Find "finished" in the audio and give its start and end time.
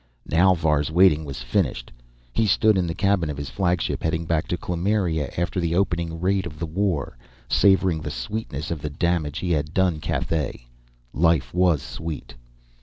1.43-1.91